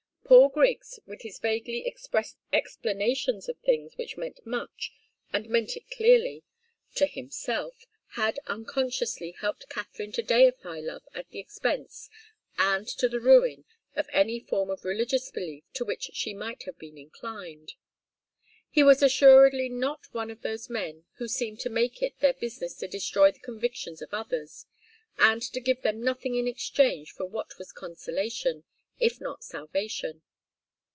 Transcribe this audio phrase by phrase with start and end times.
[0.31, 4.93] Paul Griggs, with his vaguely expressed explanations of things which meant much,
[5.33, 6.45] and meant it clearly,
[6.95, 12.09] to himself, had unconsciously helped Katharine to deify love at the expense,
[12.57, 13.65] and to the ruin,
[13.97, 17.73] of any form of religious belief to which she might have been inclined.
[18.69, 22.73] He was assuredly not one of those men who seem to make it their business
[22.77, 24.65] to destroy the convictions of others,
[25.17, 28.63] and to give them nothing in exchange for what was consolation,
[28.99, 30.21] if not salvation.